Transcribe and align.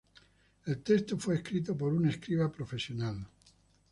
El 0.65 0.81
texto 0.81 1.15
fue 1.15 1.35
escrito 1.35 1.77
por 1.77 1.93
un 1.93 2.09
escriba 2.09 2.51
profesional. 2.51 3.23